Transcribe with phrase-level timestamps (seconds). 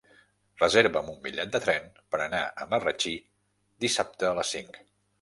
[0.61, 3.17] Reserva'm un bitllet de tren per anar a Marratxí
[3.87, 4.87] dissabte a les cinc.